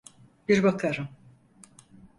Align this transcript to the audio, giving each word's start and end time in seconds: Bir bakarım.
Bir 0.47 0.63
bakarım. 0.63 1.07